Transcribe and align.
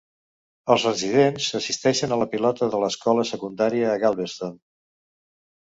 Els 0.75 0.85
residents 0.87 1.51
assisteixen 1.61 2.15
a 2.15 2.19
la 2.23 2.29
pilota 2.33 2.71
de 2.77 2.81
l'escola 2.85 3.29
secundària 3.35 3.95
a 3.95 4.03
Galveston. 4.07 4.59